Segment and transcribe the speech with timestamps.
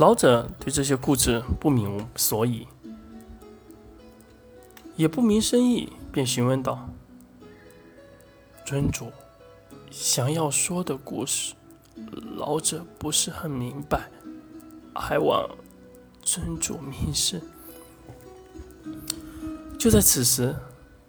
[0.00, 2.66] 老者对这些故事不明所以，
[4.96, 6.88] 也不明深意，便询问道
[8.64, 9.12] ：“尊主
[9.90, 11.52] 想要说的故事，
[12.34, 14.08] 老者不是很明白，
[14.94, 15.46] 还望
[16.22, 17.42] 尊主明示。”
[19.78, 20.56] 就在此时，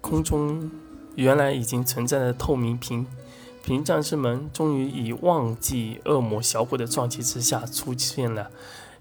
[0.02, 0.70] 空中
[1.16, 3.08] 原来已经存在的透明屏
[3.64, 8.50] 屏障之门，终于以忘记恶魔小鬼的撞击之下出现了。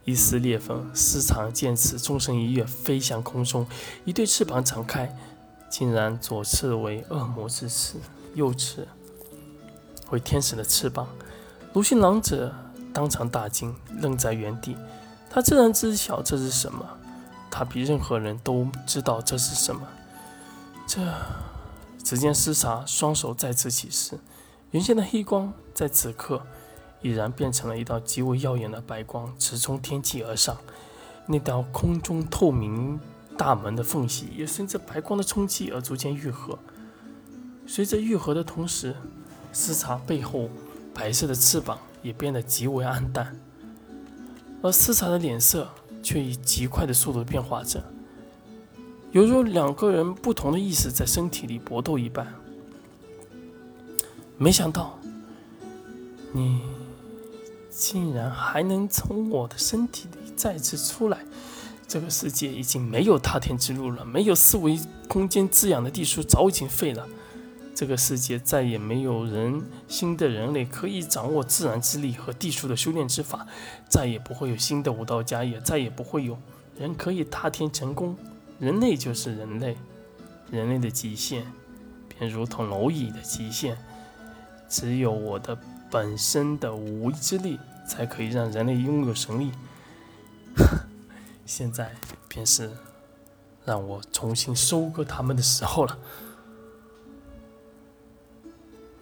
[0.05, 3.67] 一丝裂缝，丝长见此，纵身一跃，飞向空中。
[4.05, 5.15] 一对翅膀展开，
[5.69, 7.97] 竟然左翅为恶魔之翅，
[8.34, 8.89] 右翅
[10.11, 11.06] 为天使的翅膀。
[11.75, 12.55] 卢迅狼者
[12.95, 14.77] 当场大惊，愣在原地。
[15.29, 16.84] 他自然知晓这是什么，
[17.51, 19.87] 他比任何人都知道这是什么。
[20.87, 21.01] 这，
[22.03, 24.19] 只见斯查双手再次起势，
[24.70, 26.42] 原先的黑光在此刻。
[27.02, 30.55] 已然变成了一道极为耀眼的白光，直冲天际而上。
[31.24, 33.00] 那道空中透明
[33.39, 36.58] 大门的缝隙也随着白光的冲击而逐渐愈合。
[37.67, 38.95] 随着愈合的同时，
[39.50, 40.50] 斯查背后
[40.92, 43.34] 白色的翅膀也变得极为暗淡，
[44.61, 45.70] 而斯查的脸色
[46.02, 47.83] 却以极快的速度变化着，
[49.12, 52.27] 犹如两个人不同的意识在身体里搏斗一般。
[54.41, 54.98] 没想到，
[56.33, 56.62] 你。
[57.70, 61.19] 竟然还能从我的身体里再次出来！
[61.88, 67.08] 这个世界已经没有踏天之路了，没有四维空间滋养的地书早已经废了。
[67.74, 73.46] 这个世界再也没有人新的人类可以掌握自然之力和地书的修炼之法，
[73.88, 76.36] 再也不会有新的武道家，也再也不会有
[76.77, 78.14] 人可以踏天成功。
[78.58, 79.77] 人类就是人类，
[80.50, 81.46] 人类的极限
[82.08, 83.78] 便如同蝼蚁的极限，
[84.71, 85.59] 只有我的。
[85.93, 89.51] 本身的无意之力，才可以让人类拥有神力。
[91.45, 91.97] 现在
[92.29, 92.71] 便是
[93.65, 95.98] 让我重新收割他们的时候了。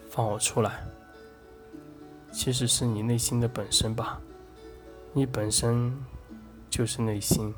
[0.08, 0.82] 放我出来！
[2.32, 4.18] 其实是你内心的本身吧？
[5.12, 5.94] 你本身
[6.70, 7.54] 就是内心，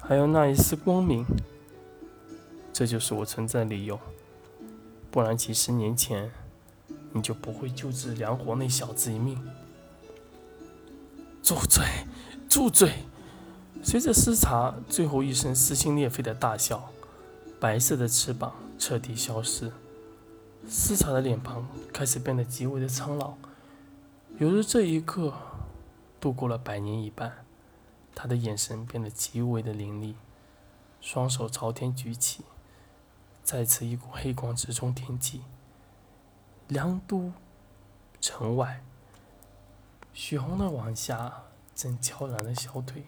[0.00, 1.26] 还有那一丝光明。
[2.72, 4.00] 这就是我存在理由。
[5.10, 6.32] 不然几十年前。
[7.12, 9.38] 你就不会救治梁国那小子一命。
[11.42, 11.84] 住嘴！
[12.48, 13.04] 住嘴！
[13.82, 16.90] 随着斯查最后一声撕心裂肺的大笑，
[17.58, 19.72] 白色的翅膀彻底消失，
[20.68, 23.34] 斯查的脸庞开始变得极为的苍老，
[24.38, 25.34] 犹如这一刻
[26.20, 27.44] 度过了百年一般。
[28.14, 30.14] 他的眼神变得极为的凌厉，
[31.00, 32.44] 双手朝天举起，
[33.42, 35.40] 再次一股黑光直冲天际。
[36.72, 37.30] 梁都
[38.18, 38.82] 城外，
[40.14, 41.44] 血红的晚霞
[41.74, 43.04] 正悄然的消退。